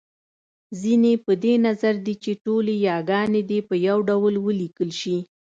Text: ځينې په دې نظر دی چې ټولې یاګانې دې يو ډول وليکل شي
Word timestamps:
ځينې 0.81 1.13
په 1.25 1.31
دې 1.43 1.53
نظر 1.67 1.93
دی 2.05 2.15
چې 2.23 2.31
ټولې 2.43 2.73
یاګانې 2.89 3.41
دې 3.49 3.59
يو 3.87 3.97
ډول 4.09 4.35
وليکل 4.39 4.89
شي 4.99 5.17